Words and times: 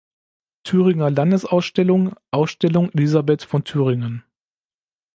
Thüringer 0.63 1.11
Landesausstellung 1.11 2.15
(Ausstellung 2.31 2.89
Elisabeth 2.91 3.43
von 3.43 3.63
Thüringen). 3.63 4.23